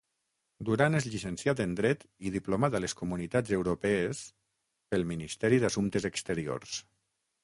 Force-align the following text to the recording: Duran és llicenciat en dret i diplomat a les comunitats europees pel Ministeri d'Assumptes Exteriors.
Duran 0.67 0.99
és 0.99 1.07
llicenciat 1.15 1.59
en 1.65 1.73
dret 1.79 2.05
i 2.29 2.31
diplomat 2.35 2.77
a 2.79 2.81
les 2.85 2.97
comunitats 3.01 3.53
europees 3.59 4.23
pel 4.95 5.05
Ministeri 5.13 5.61
d'Assumptes 5.65 6.09
Exteriors. 6.11 6.79